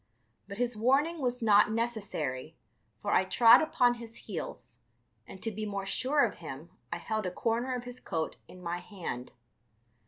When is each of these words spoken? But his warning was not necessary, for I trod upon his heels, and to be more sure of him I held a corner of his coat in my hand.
But 0.47 0.57
his 0.57 0.75
warning 0.75 1.21
was 1.21 1.43
not 1.43 1.71
necessary, 1.71 2.57
for 3.03 3.11
I 3.11 3.23
trod 3.23 3.61
upon 3.61 3.93
his 3.93 4.15
heels, 4.25 4.79
and 5.27 5.43
to 5.43 5.51
be 5.51 5.63
more 5.63 5.85
sure 5.85 6.25
of 6.25 6.39
him 6.39 6.71
I 6.91 6.97
held 6.97 7.27
a 7.27 7.31
corner 7.31 7.75
of 7.75 7.83
his 7.83 7.99
coat 7.99 8.37
in 8.47 8.63
my 8.63 8.79
hand. 8.79 9.31